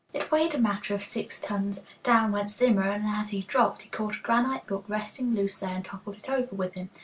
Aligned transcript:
It 0.15 0.31
weighed 0.31 0.55
a 0.55 0.57
matter 0.57 0.95
of 0.95 1.03
six 1.03 1.39
tons. 1.39 1.83
Down 2.01 2.31
went 2.31 2.49
Zimmer, 2.49 2.89
and, 2.89 3.05
as 3.05 3.29
he 3.29 3.41
dropped, 3.43 3.83
he 3.83 3.89
caught 3.91 4.15
at 4.15 4.21
a 4.21 4.23
granite 4.23 4.65
block 4.65 4.85
resting 4.89 5.35
loose 5.35 5.59
there 5.59 5.69
and 5.75 5.85
toppled 5.85 6.17
it 6.17 6.27
over 6.27 6.55
with 6.55 6.73
him. 6.73 6.89